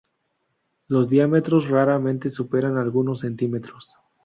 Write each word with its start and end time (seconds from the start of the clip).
Los 0.87 1.09
diámetros 1.09 1.69
raramente 1.69 2.31
superan 2.31 2.77
algunos 2.79 3.19
centímetros. 3.19 3.87